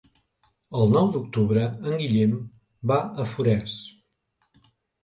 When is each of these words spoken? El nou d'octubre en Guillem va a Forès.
El 0.79 0.89
nou 0.93 1.11
d'octubre 1.17 1.67
en 1.75 1.95
Guillem 2.01 2.35
va 2.93 2.99
a 3.27 3.31
Forès. 3.37 3.79